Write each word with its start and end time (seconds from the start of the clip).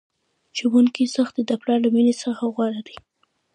د 0.51 0.51
ښوونکي 0.59 1.03
سختي 1.15 1.41
د 1.45 1.51
پلار 1.61 1.79
له 1.83 1.89
میني 1.95 2.13
څخه 2.23 2.43
غوره 2.53 2.81
ده! 2.87 2.95